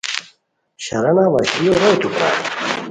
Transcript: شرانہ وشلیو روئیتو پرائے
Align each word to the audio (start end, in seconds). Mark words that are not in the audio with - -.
شرانہ 0.83 1.25
وشلیو 1.33 1.73
روئیتو 1.81 2.09
پرائے 2.13 2.37